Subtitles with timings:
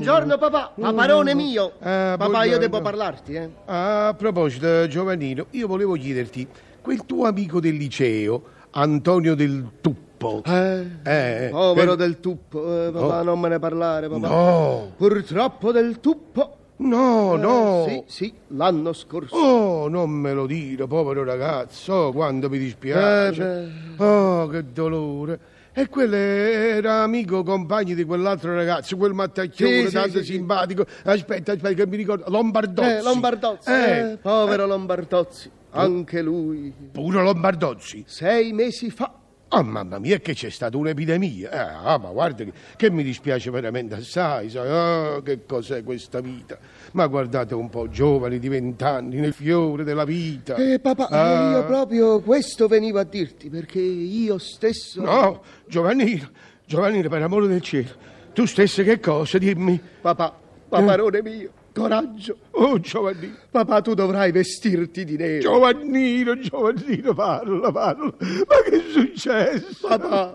[0.01, 1.71] Buongiorno papà, paparone mio.
[1.79, 2.57] Ah, papà, io buongiorno.
[2.59, 3.49] devo parlarti, eh.
[3.65, 6.47] A proposito, Giovannino, io volevo chiederti,
[6.81, 10.43] quel tuo amico del liceo, Antonio del Tuppo.
[10.45, 13.23] Eh, Povero per- del tuppo, eh, papà, Oh.
[13.23, 14.27] non me ne parlare, papà.
[14.27, 16.55] No, Purtroppo del tuppo.
[16.77, 17.85] no, Eh, no.
[17.87, 19.35] Sì, sì, l'anno scorso.
[19.35, 23.71] Oh, non me lo dire, povero ragazzo, oh, quanto mi dispiace.
[23.97, 25.39] Eh, oh, che dolore.
[25.77, 30.83] E quello era amico compagno di quell'altro ragazzo, quel mattacchione Sì, tanto sì, simpatico.
[31.03, 32.23] Aspetta, aspetta, che mi ricordo.
[32.29, 32.89] Lombardozzi.
[32.89, 33.69] Eh, Lombardozzi.
[33.69, 35.51] Eh, eh, povero Lombardozzi.
[35.69, 36.73] Anche lui.
[36.91, 38.03] pure Lombardozzi.
[38.07, 39.16] Sei mesi fa.
[39.49, 41.49] Oh mamma mia, che c'è stata un'epidemia.
[41.49, 46.19] Eh, ah, ma guarda che, che mi dispiace veramente assai, sai, ah, che cos'è questa
[46.19, 46.57] vita.
[46.91, 50.55] Ma guardate un po', giovani di vent'anni, nel fiore della vita.
[50.55, 51.51] Eh, papà, Ah.
[51.51, 55.01] io proprio questo venivo a dirti, perché io stesso...
[55.01, 56.29] No, Giovannino,
[56.65, 57.89] Giovannino, per amore del cielo,
[58.33, 59.79] tu stesso che cosa, dimmi?
[60.01, 62.37] Papà, paparone mio, coraggio.
[62.51, 65.39] Oh, Giovannino, Papà, tu dovrai vestirti di nero.
[65.41, 68.05] Giovannino, Giovannino, parla, parla.
[68.17, 69.87] Ma che è successo?
[69.87, 70.33] Papà,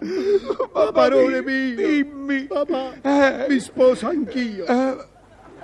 [0.73, 1.75] paparone mio.
[1.77, 2.43] Dimmi.
[2.45, 3.47] Papà, Eh.
[3.49, 4.65] mi sposo anch'io.
[4.67, 4.97] Eh,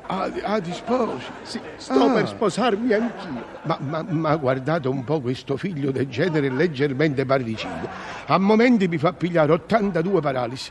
[0.07, 1.27] ah, ah, ti sposi?
[1.43, 2.13] Sì, sto Ah.
[2.13, 3.45] per sposarmi anch'io.
[3.63, 7.89] Ma, ma, ma guardate un po' questo figlio del genere leggermente parricida.
[8.27, 10.71] A momenti mi fa pigliare 82 paralisi.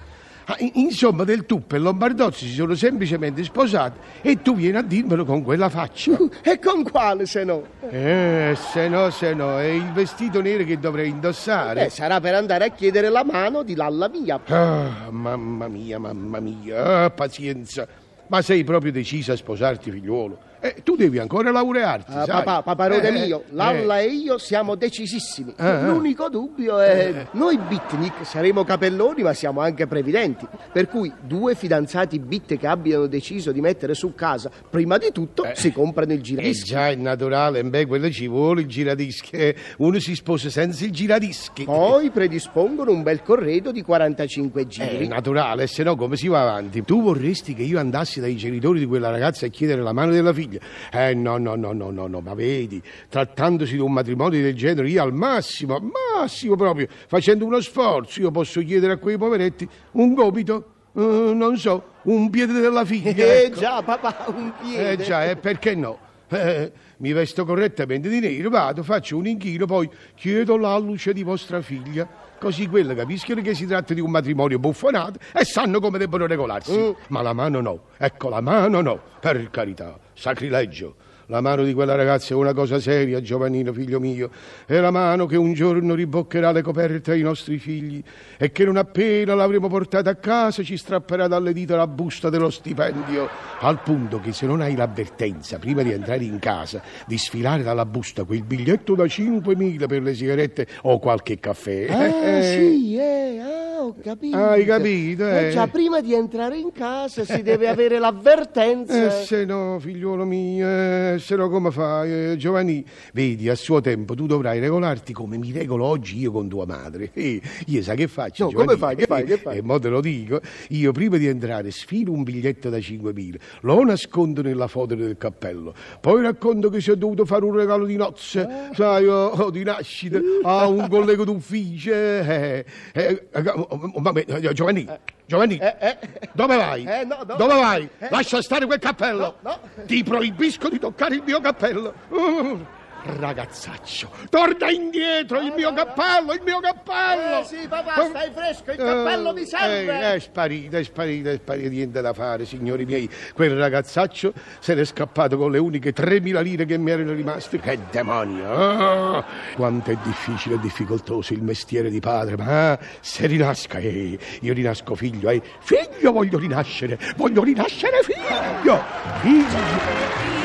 [0.50, 4.82] Ah, in- insomma, del Tuppo e Lombardozzi si sono semplicemente sposati e tu vieni a
[4.82, 6.18] dirmelo con quella faccia.
[6.42, 7.64] E con quale se no?
[7.90, 11.88] Eh, se no, se no, è il vestito nero che dovrei indossare.
[11.88, 14.40] Eh, sarà per andare a chiedere la mano di Lalla mia.
[14.48, 17.86] Ah, mamma mia, mamma mia, ah, pazienza.
[18.28, 20.40] Ma sei proprio deciso a sposarti, figliuolo?
[20.60, 24.74] Eh, tu devi ancora laurearti, Ah, papà, paparone Eh, mio, eh, Lalla e io siamo
[24.74, 25.54] decisissimi.
[25.56, 25.86] Eh, eh.
[25.86, 30.48] L'unico dubbio è noi bitnik saremo capelloni ma siamo anche previdenti.
[30.74, 35.48] Per cui due fidanzati bit che abbiano deciso di mettere su casa, prima di tutto
[35.54, 36.66] si comprano il Eh giradischi.
[36.70, 39.36] già, è naturale, beh, quello ci vuole il giradischi.
[39.36, 41.66] eh, Uno si sposa senza il giradischi.
[41.66, 45.08] Poi predispongono un bel corredo di 45 È giri.
[45.08, 46.82] naturale, se no come si va avanti?
[46.84, 50.34] Tu vorresti che io andassi dai genitori di quella ragazza a chiedere la mano della
[50.34, 50.60] figlia?
[50.92, 54.90] Eh no, no, no, no, no, no, ma vedi, trattandosi di un matrimonio del genere,
[54.90, 55.84] io al massimo, al
[56.16, 61.58] massimo proprio, facendo uno sforzo, io posso chiedere a quei poveretti un gomito, eh, non
[61.58, 63.12] so, un piede della figlia.
[63.12, 63.60] Eh ecco.
[63.60, 64.92] già, papà, un piede.
[64.92, 66.06] Eh già, e perché no?
[66.30, 71.62] Eh, mi vesto correttamente di nero, vado, faccio un inchino, poi chiedo l'alluce di vostra
[71.62, 72.26] figlia.
[72.40, 76.96] Così quelle capiscono che si tratta di un matrimonio buffonato e sanno come debbono regolarsi.
[77.08, 77.82] Ma la mano no.
[77.98, 79.02] Ecco, la mano no.
[79.20, 80.96] Per carità, sacrilegio.
[81.30, 84.30] La mano di quella ragazza è una cosa seria, Giovannino, figlio mio.
[84.66, 88.02] È la mano che un giorno riboccherà le coperte ai nostri figli
[88.38, 92.50] e che non appena l'avremo portata a casa ci strapperà dalle dita la busta dello
[92.50, 93.28] stipendio.
[93.60, 97.86] Al punto che se non hai l'avvertenza, prima di entrare in casa, di sfilare dalla
[97.86, 101.88] busta quel biglietto da 5.000 per le sigarette o qualche caffè.
[101.90, 103.57] Ah, eh, sì, eh, ah,
[103.88, 104.38] ho capito.
[104.38, 105.50] Hai capito, eh?
[105.52, 108.96] già, prima di entrare in casa si deve avere l'avvertenza.
[109.08, 112.84] Eh, se no, figliuolo mio, eh, se no come fai, eh, Giovanni?
[113.14, 117.12] Vedi, a suo tempo tu dovrai regolarti come mi regolo oggi io con tua madre.
[117.18, 118.68] Eh, io sai che faccio, No, Giovanni?
[118.68, 119.58] come fai, che fai, che fai?
[119.58, 123.84] E mo te lo dico, io prima di entrare sfilo un biglietto da 5.000, lo
[123.84, 127.96] nascondo nella foto del cappello, poi racconto che si è dovuto fare un regalo di
[127.96, 128.76] nozze, Eh.
[128.76, 131.92] sai, o o di nascita, a un collega d'ufficio.
[131.94, 134.88] Eh, eh, eh, oh, oh, vabbè, eh, Giovanni,
[135.26, 135.98] Giovanni, Eh, eh.
[136.34, 136.84] dove vai?
[136.86, 137.36] Eh, no, no.
[137.36, 137.90] Dove vai?
[138.00, 138.08] Eh.
[138.10, 139.38] Lascia stare quel cappello.
[139.42, 139.60] No.
[139.86, 141.94] Ti proibisco di toccare il mio cappello.
[143.08, 147.40] Ragazzaccio, torna indietro il mio cappello, il mio cappello.
[147.40, 150.00] Eh, sì, papà, stai fresco, il cappello mi serve.
[150.00, 153.10] Eh, è sparito, è sparito, è sparito, niente da fare, signori miei.
[153.34, 157.60] Quel ragazzaccio se n'è scappato con le uniche 3.000 lire che mi erano rimaste.
[157.60, 158.52] Che demonio!
[158.52, 159.26] ah!
[159.56, 164.96] quanto è difficile e difficoltoso il mestiere di padre, ma se rinasca, eh, io rinasco
[164.96, 165.42] figlio, eh.
[165.60, 168.84] Figlio voglio rinascere, voglio rinascere figlio!
[169.22, 170.38] Figlio!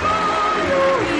[0.00, 1.19] Peppino